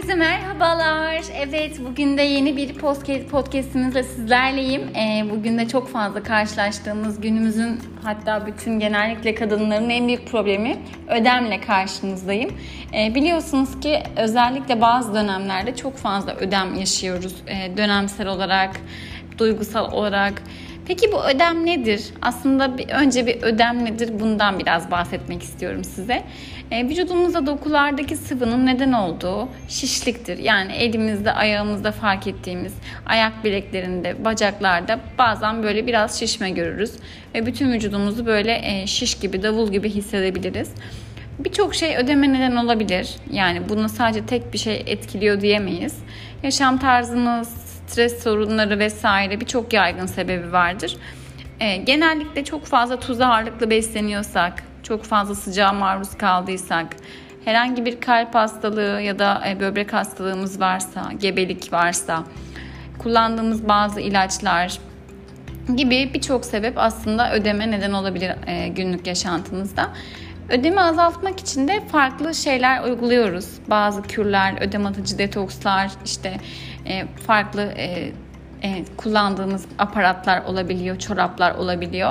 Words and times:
Herkese 0.00 0.18
merhabalar. 0.18 1.22
Evet 1.36 1.80
bugün 1.88 2.18
de 2.18 2.22
yeni 2.22 2.56
bir 2.56 2.74
podcastimizle 3.30 4.02
sizlerleyim. 4.02 4.82
Ee, 4.96 5.30
bugün 5.30 5.58
de 5.58 5.68
çok 5.68 5.88
fazla 5.88 6.22
karşılaştığımız 6.22 7.20
günümüzün 7.20 7.80
hatta 8.02 8.46
bütün 8.46 8.78
genellikle 8.78 9.34
kadınların 9.34 9.90
en 9.90 10.06
büyük 10.06 10.28
problemi 10.28 10.76
ödemle 11.08 11.60
karşınızdayım. 11.60 12.50
Ee, 12.94 13.14
biliyorsunuz 13.14 13.80
ki 13.80 14.02
özellikle 14.16 14.80
bazı 14.80 15.14
dönemlerde 15.14 15.76
çok 15.76 15.96
fazla 15.96 16.34
ödem 16.34 16.74
yaşıyoruz. 16.74 17.34
Ee, 17.46 17.76
dönemsel 17.76 18.26
olarak, 18.26 18.80
duygusal 19.38 19.92
olarak 19.92 20.42
Peki 20.90 21.12
bu 21.12 21.24
ödem 21.24 21.66
nedir? 21.66 22.04
Aslında 22.22 22.78
bir, 22.78 22.88
önce 22.88 23.26
bir 23.26 23.42
ödem 23.42 23.84
nedir? 23.84 24.20
Bundan 24.20 24.58
biraz 24.58 24.90
bahsetmek 24.90 25.42
istiyorum 25.42 25.84
size. 25.84 26.22
E, 26.70 26.88
vücudumuzda 26.88 27.46
dokulardaki 27.46 28.16
sıvının 28.16 28.66
neden 28.66 28.92
olduğu 28.92 29.48
şişliktir. 29.68 30.38
Yani 30.38 30.72
elimizde, 30.72 31.32
ayağımızda 31.32 31.92
fark 31.92 32.26
ettiğimiz 32.26 32.72
ayak 33.06 33.44
bileklerinde, 33.44 34.24
bacaklarda 34.24 35.00
bazen 35.18 35.62
böyle 35.62 35.86
biraz 35.86 36.18
şişme 36.18 36.50
görürüz. 36.50 36.92
Ve 37.34 37.46
bütün 37.46 37.72
vücudumuzu 37.72 38.26
böyle 38.26 38.60
e, 38.64 38.86
şiş 38.86 39.14
gibi, 39.14 39.42
davul 39.42 39.72
gibi 39.72 39.90
hissedebiliriz. 39.90 40.70
Birçok 41.38 41.74
şey 41.74 41.96
ödeme 41.96 42.32
neden 42.32 42.56
olabilir. 42.56 43.14
Yani 43.32 43.68
bunu 43.68 43.88
sadece 43.88 44.26
tek 44.26 44.52
bir 44.52 44.58
şey 44.58 44.82
etkiliyor 44.86 45.40
diyemeyiz. 45.40 45.98
Yaşam 46.42 46.78
tarzımız, 46.78 47.69
stres 47.90 48.22
sorunları 48.22 48.78
vesaire 48.78 49.40
birçok 49.40 49.72
yaygın 49.72 50.06
sebebi 50.06 50.52
vardır. 50.52 50.96
E, 51.60 51.76
genellikle 51.76 52.44
çok 52.44 52.66
fazla 52.66 53.00
tuz 53.00 53.20
ağırlıklı 53.20 53.70
besleniyorsak, 53.70 54.62
çok 54.82 55.04
fazla 55.04 55.34
sıcağa 55.34 55.72
maruz 55.72 56.18
kaldıysak, 56.18 56.86
herhangi 57.44 57.84
bir 57.84 58.00
kalp 58.00 58.34
hastalığı 58.34 59.00
ya 59.00 59.18
da 59.18 59.42
e, 59.48 59.60
böbrek 59.60 59.92
hastalığımız 59.92 60.60
varsa, 60.60 61.12
gebelik 61.20 61.72
varsa, 61.72 62.24
kullandığımız 62.98 63.68
bazı 63.68 64.00
ilaçlar 64.00 64.78
gibi 65.76 66.10
birçok 66.14 66.44
sebep 66.44 66.78
aslında 66.78 67.32
ödeme 67.32 67.70
neden 67.70 67.92
olabilir 67.92 68.32
e, 68.46 68.68
günlük 68.68 69.06
yaşantımızda. 69.06 69.90
Ödemi 70.50 70.80
azaltmak 70.80 71.40
için 71.40 71.68
de 71.68 71.80
farklı 71.92 72.34
şeyler 72.34 72.84
uyguluyoruz. 72.84 73.46
Bazı 73.70 74.02
kürler, 74.02 74.54
ödem 74.60 74.86
atıcı 74.86 75.18
detokslar, 75.18 75.90
işte 76.04 76.36
e, 76.90 77.06
farklı 77.26 77.62
e, 77.62 78.12
e, 78.62 78.84
kullandığımız 78.96 79.64
aparatlar 79.78 80.44
olabiliyor, 80.44 80.98
çoraplar 80.98 81.54
olabiliyor. 81.54 82.10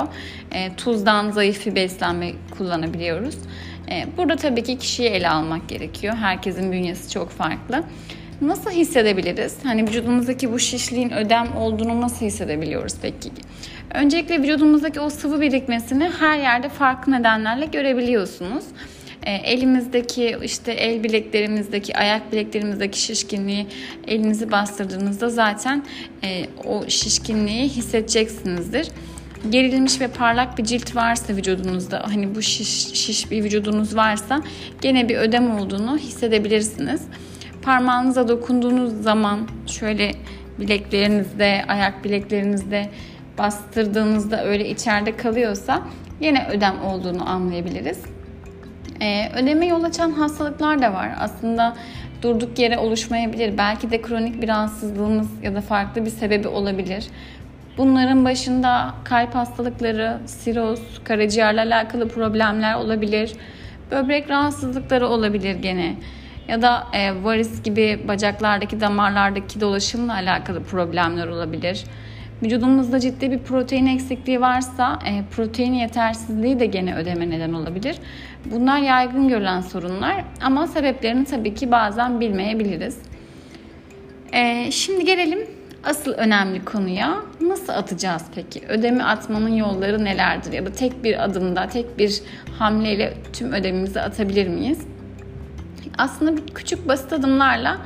E, 0.52 0.74
tuzdan 0.76 1.30
zayıf 1.30 1.66
bir 1.66 1.74
beslenme 1.74 2.32
kullanabiliyoruz. 2.58 3.34
Burada 4.16 4.36
tabii 4.36 4.62
ki 4.62 4.78
kişiyi 4.78 5.08
ele 5.08 5.28
almak 5.30 5.68
gerekiyor. 5.68 6.14
Herkesin 6.14 6.72
bünyesi 6.72 7.10
çok 7.10 7.30
farklı. 7.30 7.84
Nasıl 8.40 8.70
hissedebiliriz? 8.70 9.58
Hani 9.64 9.82
vücudumuzdaki 9.82 10.52
bu 10.52 10.58
şişliğin 10.58 11.10
ödem 11.10 11.56
olduğunu 11.56 12.00
nasıl 12.00 12.26
hissedebiliyoruz 12.26 12.94
peki? 13.02 13.30
Öncelikle 13.94 14.42
vücudumuzdaki 14.42 15.00
o 15.00 15.10
sıvı 15.10 15.40
birikmesini 15.40 16.10
her 16.20 16.38
yerde 16.38 16.68
farklı 16.68 17.12
nedenlerle 17.12 17.66
görebiliyorsunuz. 17.66 18.64
E, 19.26 19.32
elimizdeki 19.32 20.36
işte 20.44 20.72
el 20.72 21.04
bileklerimizdeki, 21.04 21.96
ayak 21.96 22.32
bileklerimizdeki 22.32 23.00
şişkinliği 23.00 23.66
elinizi 24.06 24.52
bastırdığınızda 24.52 25.28
zaten 25.28 25.84
e, 26.24 26.46
o 26.64 26.84
şişkinliği 26.88 27.68
hissedeceksinizdir. 27.68 28.88
Gerilmiş 29.50 30.00
ve 30.00 30.08
parlak 30.08 30.58
bir 30.58 30.64
cilt 30.64 30.96
varsa 30.96 31.36
vücudunuzda 31.36 32.02
hani 32.06 32.34
bu 32.34 32.42
şiş, 32.42 32.94
şiş 32.94 33.30
bir 33.30 33.44
vücudunuz 33.44 33.96
varsa 33.96 34.42
gene 34.80 35.08
bir 35.08 35.16
ödem 35.16 35.60
olduğunu 35.60 35.98
hissedebilirsiniz. 35.98 37.02
Parmağınıza 37.62 38.28
dokunduğunuz 38.28 39.02
zaman 39.02 39.48
şöyle 39.66 40.12
bileklerinizde, 40.58 41.64
ayak 41.68 42.04
bileklerinizde 42.04 42.90
bastırdığınızda 43.38 44.44
öyle 44.44 44.68
içeride 44.70 45.16
kalıyorsa 45.16 45.82
yine 46.20 46.48
ödem 46.48 46.82
olduğunu 46.82 47.30
anlayabiliriz. 47.30 47.98
Ee, 49.02 49.30
ödeme 49.34 49.66
yol 49.66 49.84
açan 49.84 50.10
hastalıklar 50.10 50.82
da 50.82 50.92
var. 50.92 51.10
Aslında 51.18 51.76
durduk 52.22 52.58
yere 52.58 52.78
oluşmayabilir. 52.78 53.58
Belki 53.58 53.90
de 53.90 54.02
kronik 54.02 54.42
bir 54.42 54.48
rahatsızlığımız 54.48 55.28
ya 55.42 55.54
da 55.54 55.60
farklı 55.60 56.04
bir 56.04 56.10
sebebi 56.10 56.48
olabilir. 56.48 57.06
Bunların 57.78 58.24
başında 58.24 58.94
kalp 59.04 59.34
hastalıkları, 59.34 60.18
siroz, 60.26 60.80
karaciğerle 61.04 61.60
alakalı 61.60 62.08
problemler 62.08 62.74
olabilir. 62.74 63.32
Böbrek 63.90 64.30
rahatsızlıkları 64.30 65.08
olabilir 65.08 65.54
gene. 65.54 65.94
Ya 66.48 66.62
da 66.62 66.86
e, 66.92 67.24
varis 67.24 67.62
gibi 67.62 68.00
bacaklardaki 68.08 68.80
damarlardaki 68.80 69.60
dolaşımla 69.60 70.14
alakalı 70.14 70.64
problemler 70.64 71.26
olabilir. 71.26 71.84
Vücudumuzda 72.42 73.00
ciddi 73.00 73.30
bir 73.30 73.38
protein 73.38 73.86
eksikliği 73.86 74.40
varsa 74.40 74.98
e, 75.06 75.22
protein 75.30 75.72
yetersizliği 75.72 76.60
de 76.60 76.66
gene 76.66 76.96
ödeme 76.96 77.30
neden 77.30 77.52
olabilir. 77.52 77.96
Bunlar 78.44 78.78
yaygın 78.78 79.28
görülen 79.28 79.60
sorunlar 79.60 80.24
ama 80.40 80.66
sebeplerini 80.66 81.24
tabii 81.24 81.54
ki 81.54 81.70
bazen 81.70 82.20
bilmeyebiliriz. 82.20 82.98
E, 84.32 84.70
şimdi 84.70 85.04
gelelim 85.04 85.38
asıl 85.84 86.12
önemli 86.12 86.64
konuya. 86.64 87.16
Nasıl 87.40 87.72
atacağız 87.72 88.24
peki? 88.34 88.62
Ödemi 88.68 89.04
atmanın 89.04 89.54
yolları 89.54 90.04
nelerdir? 90.04 90.52
Ya 90.52 90.66
da 90.66 90.72
tek 90.72 91.04
bir 91.04 91.24
adımda, 91.24 91.68
tek 91.68 91.98
bir 91.98 92.20
hamleyle 92.58 93.14
tüm 93.32 93.52
ödemimizi 93.52 94.00
atabilir 94.00 94.48
miyiz? 94.48 94.86
Aslında 95.98 96.32
küçük 96.54 96.88
basit 96.88 97.12
adımlarla 97.12 97.78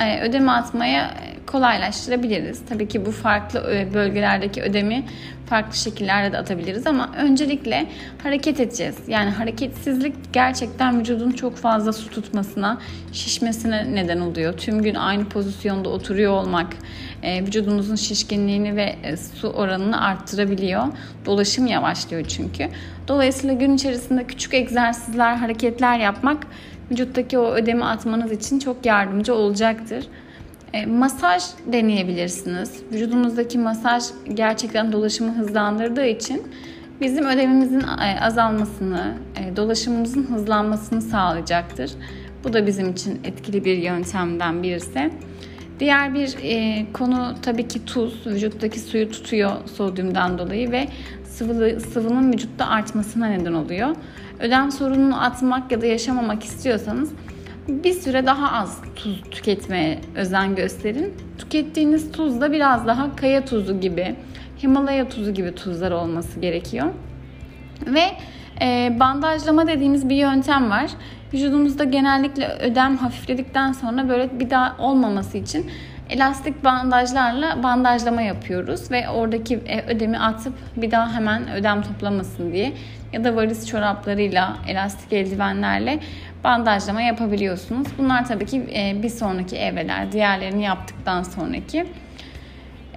e, 0.00 0.20
ödeme 0.20 0.52
atmaya 0.52 1.10
kolaylaştırabiliriz. 1.52 2.62
Tabii 2.68 2.88
ki 2.88 3.06
bu 3.06 3.10
farklı 3.10 3.74
e, 3.74 3.94
bölgelerdeki 3.94 4.62
ödemi 4.62 5.04
farklı 5.46 5.76
şekillerde 5.76 6.32
de 6.32 6.38
atabiliriz 6.38 6.86
ama 6.86 7.10
öncelikle 7.16 7.86
hareket 8.22 8.60
edeceğiz. 8.60 8.96
Yani 9.08 9.30
hareketsizlik 9.30 10.14
gerçekten 10.32 11.00
vücudun 11.00 11.30
çok 11.30 11.56
fazla 11.56 11.92
su 11.92 12.10
tutmasına, 12.10 12.78
şişmesine 13.12 13.94
neden 13.94 14.20
oluyor. 14.20 14.56
Tüm 14.56 14.82
gün 14.82 14.94
aynı 14.94 15.24
pozisyonda 15.24 15.88
oturuyor 15.88 16.32
olmak 16.32 16.76
e, 17.22 17.42
vücudumuzun 17.42 17.96
şişkinliğini 17.96 18.76
ve 18.76 18.96
e, 19.02 19.16
su 19.16 19.48
oranını 19.48 20.04
arttırabiliyor. 20.04 20.84
Dolaşım 21.26 21.66
yavaşlıyor 21.66 22.24
çünkü. 22.24 22.68
Dolayısıyla 23.08 23.54
gün 23.54 23.74
içerisinde 23.74 24.24
küçük 24.24 24.54
egzersizler, 24.54 25.34
hareketler 25.34 25.98
yapmak 25.98 26.46
vücuttaki 26.90 27.38
o 27.38 27.52
ödemi 27.52 27.84
atmanız 27.84 28.32
için 28.32 28.58
çok 28.58 28.86
yardımcı 28.86 29.34
olacaktır. 29.34 30.06
E, 30.72 30.86
masaj 30.86 31.42
deneyebilirsiniz. 31.72 32.82
Vücudumuzdaki 32.92 33.58
masaj 33.58 34.04
gerçekten 34.34 34.92
dolaşımı 34.92 35.34
hızlandırdığı 35.34 36.06
için 36.06 36.42
bizim 37.00 37.26
ödemimizin 37.26 37.80
e, 37.80 38.20
azalmasını, 38.20 39.14
e, 39.36 39.56
dolaşımımızın 39.56 40.22
hızlanmasını 40.22 41.02
sağlayacaktır. 41.02 41.90
Bu 42.44 42.52
da 42.52 42.66
bizim 42.66 42.90
için 42.90 43.20
etkili 43.24 43.64
bir 43.64 43.76
yöntemden 43.76 44.62
birisi. 44.62 45.10
Diğer 45.80 46.14
bir 46.14 46.36
e, 46.42 46.86
konu 46.92 47.34
tabii 47.42 47.68
ki 47.68 47.84
tuz. 47.84 48.26
Vücuttaki 48.26 48.80
suyu 48.80 49.10
tutuyor 49.10 49.50
sodyumdan 49.76 50.38
dolayı 50.38 50.70
ve 50.72 50.88
sıvı, 51.24 51.80
sıvının 51.80 52.32
vücutta 52.32 52.66
artmasına 52.66 53.26
neden 53.26 53.52
oluyor. 53.52 53.96
Ödem 54.40 54.72
sorununu 54.72 55.24
atmak 55.24 55.72
ya 55.72 55.80
da 55.80 55.86
yaşamamak 55.86 56.44
istiyorsanız 56.44 57.10
bir 57.70 57.92
süre 57.92 58.26
daha 58.26 58.52
az 58.52 58.82
tuz 58.96 59.22
tüketmeye 59.30 59.98
özen 60.16 60.54
gösterin. 60.54 61.14
Tükettiğiniz 61.38 62.12
tuz 62.12 62.40
da 62.40 62.52
biraz 62.52 62.86
daha 62.86 63.16
kaya 63.16 63.44
tuzu 63.44 63.80
gibi, 63.80 64.14
Himalaya 64.62 65.08
tuzu 65.08 65.34
gibi 65.34 65.54
tuzlar 65.54 65.90
olması 65.90 66.40
gerekiyor. 66.40 66.86
Ve 67.86 68.02
e, 68.62 68.96
bandajlama 69.00 69.66
dediğimiz 69.66 70.08
bir 70.08 70.16
yöntem 70.16 70.70
var. 70.70 70.90
Vücudumuzda 71.34 71.84
genellikle 71.84 72.48
ödem 72.48 72.96
hafifledikten 72.96 73.72
sonra 73.72 74.08
böyle 74.08 74.40
bir 74.40 74.50
daha 74.50 74.76
olmaması 74.78 75.38
için 75.38 75.70
elastik 76.10 76.64
bandajlarla 76.64 77.62
bandajlama 77.62 78.22
yapıyoruz 78.22 78.90
ve 78.90 79.08
oradaki 79.08 79.54
e, 79.54 79.82
ödemi 79.82 80.18
atıp 80.18 80.54
bir 80.76 80.90
daha 80.90 81.14
hemen 81.14 81.52
ödem 81.52 81.82
toplamasın 81.82 82.52
diye 82.52 82.72
ya 83.12 83.24
da 83.24 83.36
varis 83.36 83.66
çoraplarıyla, 83.66 84.56
elastik 84.68 85.12
eldivenlerle 85.12 86.00
bandajlama 86.44 87.02
yapabiliyorsunuz. 87.02 87.88
Bunlar 87.98 88.26
tabii 88.26 88.46
ki 88.46 88.62
e, 88.74 89.02
bir 89.02 89.08
sonraki 89.08 89.56
evreler, 89.56 90.12
diğerlerini 90.12 90.62
yaptıktan 90.62 91.22
sonraki. 91.22 91.86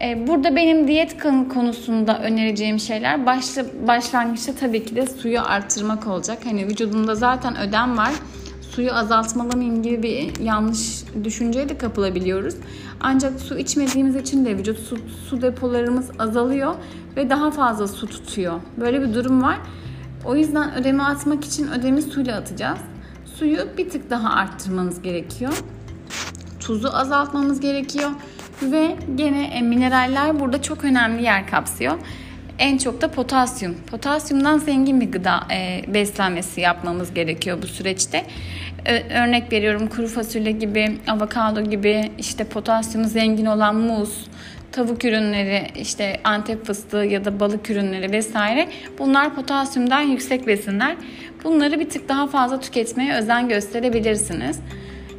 E, 0.01 0.27
burada 0.27 0.55
benim 0.55 0.87
diyet 0.87 1.17
konusunda 1.53 2.19
önereceğim 2.19 2.79
şeyler 2.79 3.25
başla, 3.25 3.65
başlangıçta 3.87 4.55
tabii 4.55 4.85
ki 4.85 4.95
de 4.95 5.07
suyu 5.07 5.41
arttırmak 5.41 6.07
olacak. 6.07 6.37
Hani 6.45 6.67
vücudumda 6.67 7.15
zaten 7.15 7.57
ödem 7.57 7.97
var. 7.97 8.11
Suyu 8.61 8.93
azaltmalı 8.93 9.57
mıyım 9.57 9.83
gibi 9.83 10.03
bir 10.03 10.39
yanlış 10.43 11.03
düşünceye 11.23 11.69
de 11.69 11.77
kapılabiliyoruz. 11.77 12.55
Ancak 12.99 13.39
su 13.39 13.57
içmediğimiz 13.57 14.15
için 14.15 14.45
de 14.45 14.57
vücut 14.57 14.79
su, 14.79 14.97
su 15.29 15.41
depolarımız 15.41 16.11
azalıyor 16.19 16.75
ve 17.15 17.29
daha 17.29 17.51
fazla 17.51 17.87
su 17.87 18.07
tutuyor. 18.07 18.61
Böyle 18.77 19.01
bir 19.01 19.13
durum 19.13 19.41
var. 19.41 19.57
O 20.25 20.35
yüzden 20.35 20.75
ödemi 20.75 21.03
atmak 21.03 21.45
için 21.45 21.67
ödemi 21.71 22.01
suyla 22.01 22.37
atacağız 22.37 22.79
suyu 23.35 23.67
bir 23.77 23.89
tık 23.89 24.09
daha 24.09 24.33
arttırmanız 24.33 25.01
gerekiyor. 25.01 25.53
tuzu 26.59 26.89
azaltmamız 26.93 27.59
gerekiyor. 27.59 28.09
Ve 28.61 28.95
gene 29.15 29.45
e, 29.45 29.61
mineraller 29.61 30.39
burada 30.39 30.61
çok 30.61 30.83
önemli 30.83 31.23
yer 31.23 31.47
kapsıyor. 31.47 31.93
En 32.59 32.77
çok 32.77 33.01
da 33.01 33.11
potasyum. 33.11 33.75
Potasyumdan 33.91 34.57
zengin 34.57 35.01
bir 35.01 35.11
gıda 35.11 35.39
e, 35.51 35.83
beslenmesi 35.87 36.61
yapmamız 36.61 37.13
gerekiyor 37.13 37.61
bu 37.61 37.67
süreçte. 37.67 38.25
E, 38.85 39.21
örnek 39.21 39.51
veriyorum 39.51 39.87
kuru 39.87 40.07
fasulye 40.07 40.51
gibi, 40.51 40.97
avokado 41.07 41.61
gibi 41.61 42.11
işte 42.17 42.43
potasyumu 42.43 43.07
zengin 43.07 43.45
olan 43.45 43.75
muz, 43.75 44.27
tavuk 44.73 45.05
ürünleri, 45.05 45.67
işte 45.75 46.19
antep 46.23 46.65
fıstığı 46.65 46.97
ya 46.97 47.25
da 47.25 47.39
balık 47.39 47.69
ürünleri 47.69 48.11
vesaire 48.11 48.69
bunlar 48.99 49.35
potasyumdan 49.35 50.01
yüksek 50.01 50.47
besinler. 50.47 50.95
Bunları 51.43 51.79
bir 51.79 51.89
tık 51.89 52.09
daha 52.09 52.27
fazla 52.27 52.59
tüketmeye 52.59 53.15
özen 53.15 53.49
gösterebilirsiniz. 53.49 54.59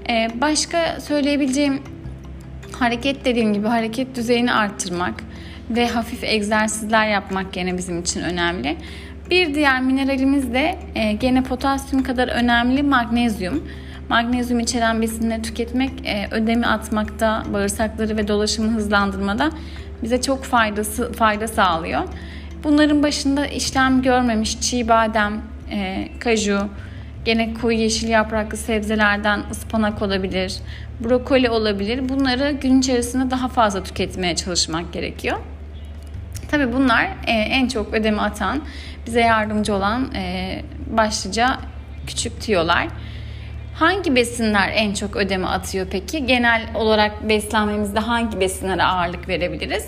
Ee, 0.09 0.29
başka 0.35 1.01
söyleyebileceğim 1.01 1.83
hareket 2.73 3.25
dediğim 3.25 3.55
gibi 3.55 3.67
hareket 3.67 4.17
düzeyini 4.17 4.53
arttırmak 4.53 5.15
ve 5.71 5.89
hafif 5.89 6.25
egzersizler 6.25 7.09
yapmak 7.09 7.53
gene 7.53 7.79
bizim 7.79 8.01
için 8.01 8.21
önemli. 8.21 8.77
Bir 9.31 9.55
diğer 9.55 9.83
mineralimiz 9.83 10.53
de 10.53 10.79
e, 10.95 11.13
gene 11.13 11.43
potasyum 11.43 12.03
kadar 12.03 12.29
önemli 12.29 12.83
magnezyum. 12.83 13.69
Magnezyum 14.09 14.61
içeren 14.61 15.03
besinleri 15.03 15.43
tüketmek 15.43 15.91
e, 16.05 16.29
ödemi 16.31 16.67
atmakta, 16.67 17.43
bağırsakları 17.53 18.17
ve 18.17 18.29
dolaşımı 18.29 18.73
hızlandırmada 18.73 19.51
bize 20.03 20.23
çok 20.23 20.45
faydası 20.45 21.13
fayda 21.13 21.49
sağlıyor. 21.49 22.03
Bunların 22.65 23.03
başında 23.03 23.47
işlem 23.47 24.03
görmemiş 24.03 24.61
çiğ 24.61 24.89
badem, 24.89 25.43
e, 25.71 26.09
kaju, 26.21 26.59
gene 27.25 27.55
koyu 27.55 27.79
yeşil 27.79 28.09
yapraklı 28.09 28.57
sebzelerden 28.57 29.43
ıspanak 29.51 30.03
olabilir, 30.03 30.57
brokoli 31.05 31.51
olabilir. 31.51 32.09
Bunları 32.09 32.51
gün 32.53 32.81
içerisinde 32.81 33.31
daha 33.31 33.49
fazla 33.49 33.83
tüketmeye 33.83 34.37
çalışmak 34.37 34.93
gerekiyor. 34.93 35.39
Tabii 36.51 36.73
bunlar 36.73 37.05
e, 37.27 37.33
en 37.33 37.69
çok 37.69 37.95
ödemi 37.95 38.21
atan, 38.21 38.63
bize 39.07 39.21
yardımcı 39.21 39.75
olan 39.75 40.09
başlıca 40.87 41.59
küçük 42.07 42.41
tiyolar. 42.41 42.89
Hangi 43.75 44.15
besinler 44.17 44.73
en 44.75 44.95
çok 44.95 45.17
ödeme 45.17 45.47
atıyor 45.47 45.87
peki? 45.91 46.27
Genel 46.27 46.63
olarak 46.75 47.29
beslenmemizde 47.29 47.99
hangi 47.99 48.41
besinlere 48.41 48.83
ağırlık 48.83 49.29
verebiliriz? 49.29 49.87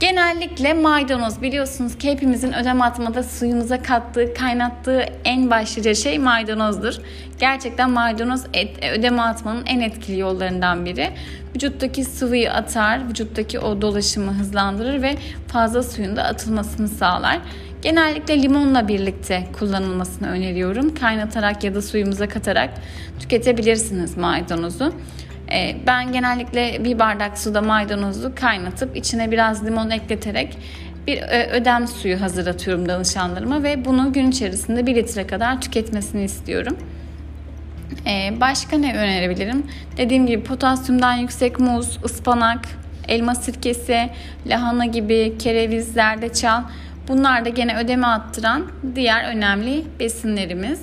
Genellikle 0.00 0.74
maydanoz 0.74 1.42
biliyorsunuz 1.42 1.98
ki 1.98 2.10
hepimizin 2.10 2.52
ödem 2.52 2.82
atmada 2.82 3.22
suyumuza 3.22 3.82
kattığı, 3.82 4.34
kaynattığı 4.34 5.04
en 5.24 5.50
başlıca 5.50 5.94
şey 5.94 6.18
maydanozdur. 6.18 6.94
Gerçekten 7.40 7.90
maydanoz 7.90 8.44
et, 8.52 8.84
ödeme 8.92 9.22
atmanın 9.22 9.66
en 9.66 9.80
etkili 9.80 10.18
yollarından 10.18 10.84
biri. 10.84 11.10
Vücuttaki 11.54 12.04
sıvıyı 12.04 12.52
atar, 12.52 13.08
vücuttaki 13.08 13.58
o 13.58 13.82
dolaşımı 13.82 14.32
hızlandırır 14.32 15.02
ve 15.02 15.14
fazla 15.48 15.82
suyun 15.82 16.16
da 16.16 16.24
atılmasını 16.24 16.88
sağlar. 16.88 17.38
Genellikle 17.86 18.42
limonla 18.42 18.88
birlikte 18.88 19.46
kullanılmasını 19.58 20.28
öneriyorum. 20.28 20.94
Kaynatarak 20.94 21.64
ya 21.64 21.74
da 21.74 21.82
suyumuza 21.82 22.28
katarak 22.28 22.70
tüketebilirsiniz 23.20 24.16
maydanozu. 24.16 24.94
Ee, 25.52 25.76
ben 25.86 26.12
genellikle 26.12 26.84
bir 26.84 26.98
bardak 26.98 27.38
suda 27.38 27.62
maydanozu 27.62 28.32
kaynatıp 28.34 28.96
içine 28.96 29.30
biraz 29.30 29.64
limon 29.66 29.90
ekleterek 29.90 30.58
bir 31.06 31.16
e, 31.16 31.50
ödem 31.50 31.88
suyu 31.88 32.20
hazırlatıyorum 32.20 32.88
danışanlarıma 32.88 33.62
ve 33.62 33.84
bunu 33.84 34.12
gün 34.12 34.30
içerisinde 34.30 34.86
1 34.86 34.94
litre 34.94 35.26
kadar 35.26 35.60
tüketmesini 35.60 36.24
istiyorum. 36.24 36.76
Ee, 38.06 38.40
başka 38.40 38.78
ne 38.78 38.96
önerebilirim? 38.96 39.66
Dediğim 39.96 40.26
gibi 40.26 40.42
potasyumdan 40.42 41.14
yüksek 41.14 41.60
muz, 41.60 41.98
ıspanak, 42.04 42.68
elma 43.08 43.34
sirkesi, 43.34 44.10
lahana 44.46 44.86
gibi, 44.86 45.38
kereviz, 45.38 45.92
zerdeçal 45.92 46.62
bunlar 47.08 47.44
da 47.44 47.48
gene 47.48 47.78
ödeme 47.78 48.06
attıran 48.06 48.66
diğer 48.94 49.36
önemli 49.36 49.84
besinlerimiz. 50.00 50.80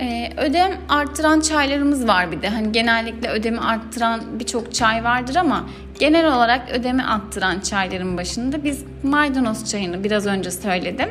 Ee, 0.00 0.32
ödem 0.36 0.72
arttıran 0.88 1.40
çaylarımız 1.40 2.08
var 2.08 2.32
bir 2.32 2.42
de. 2.42 2.48
Hani 2.48 2.72
genellikle 2.72 3.28
ödemi 3.28 3.60
arttıran 3.60 4.20
birçok 4.38 4.74
çay 4.74 5.04
vardır 5.04 5.36
ama 5.36 5.68
genel 5.98 6.34
olarak 6.34 6.70
ödemi 6.70 7.04
arttıran 7.04 7.60
çayların 7.60 8.16
başında 8.16 8.64
biz 8.64 8.84
maydanoz 9.02 9.70
çayını 9.70 10.04
biraz 10.04 10.26
önce 10.26 10.50
söyledim. 10.50 11.08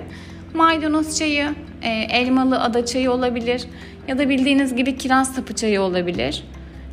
Maydanoz 0.54 1.18
çayı, 1.18 1.56
e, 1.82 1.90
elmalı 1.90 2.62
ada 2.62 2.86
çayı 2.86 3.12
olabilir 3.12 3.66
ya 4.08 4.18
da 4.18 4.30
bildiğiniz 4.30 4.76
gibi 4.76 4.98
kiraz 4.98 5.36
sapı 5.36 5.56
çayı 5.56 5.82
olabilir. 5.82 6.44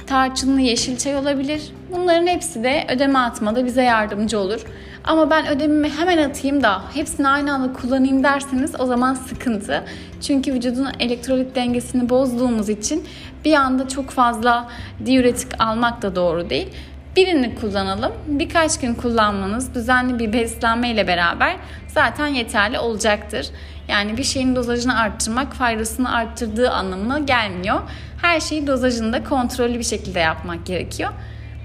Tarçınlı 0.06 0.60
yeşil 0.60 0.96
çay 0.96 1.16
olabilir. 1.16 1.62
Bunların 1.92 2.26
hepsi 2.26 2.64
de 2.64 2.86
ödeme 2.88 3.18
atmada 3.18 3.64
bize 3.66 3.82
yardımcı 3.82 4.38
olur. 4.38 4.64
Ama 5.04 5.30
ben 5.30 5.46
ödemimi 5.46 5.90
hemen 5.90 6.18
atayım 6.18 6.62
da 6.62 6.82
hepsini 6.94 7.28
aynı 7.28 7.54
anda 7.54 7.72
kullanayım 7.72 8.22
derseniz 8.24 8.80
o 8.80 8.86
zaman 8.86 9.14
sıkıntı. 9.14 9.84
Çünkü 10.20 10.54
vücudun 10.54 10.88
elektrolit 11.00 11.54
dengesini 11.54 12.08
bozduğumuz 12.08 12.68
için 12.68 13.04
bir 13.44 13.54
anda 13.54 13.88
çok 13.88 14.10
fazla 14.10 14.68
diüretik 15.06 15.60
almak 15.60 16.02
da 16.02 16.16
doğru 16.16 16.50
değil. 16.50 16.68
Birini 17.16 17.54
kullanalım. 17.54 18.12
Birkaç 18.26 18.80
gün 18.80 18.94
kullanmanız 18.94 19.74
düzenli 19.74 20.18
bir 20.18 20.32
beslenme 20.32 20.90
ile 20.90 21.08
beraber 21.08 21.56
zaten 21.88 22.26
yeterli 22.26 22.78
olacaktır. 22.78 23.46
Yani 23.88 24.16
bir 24.16 24.22
şeyin 24.22 24.56
dozajını 24.56 24.98
arttırmak 24.98 25.54
faydasını 25.54 26.14
arttırdığı 26.14 26.70
anlamına 26.70 27.18
gelmiyor. 27.18 27.80
Her 28.22 28.40
şeyi 28.40 28.66
dozajında 28.66 29.24
kontrollü 29.24 29.78
bir 29.78 29.84
şekilde 29.84 30.18
yapmak 30.18 30.66
gerekiyor. 30.66 31.10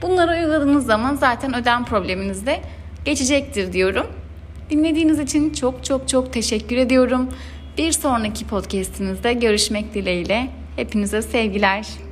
Bunları 0.01 0.31
uyguladığınız 0.31 0.85
zaman 0.85 1.15
zaten 1.15 1.55
ödem 1.55 1.85
probleminiz 1.85 2.45
de 2.45 2.61
geçecektir 3.05 3.73
diyorum. 3.73 4.07
Dinlediğiniz 4.69 5.19
için 5.19 5.53
çok 5.53 5.85
çok 5.85 6.07
çok 6.07 6.33
teşekkür 6.33 6.77
ediyorum. 6.77 7.29
Bir 7.77 7.91
sonraki 7.91 8.47
podcast'imizde 8.47 9.33
görüşmek 9.33 9.93
dileğiyle. 9.93 10.47
Hepinize 10.75 11.21
sevgiler. 11.21 12.10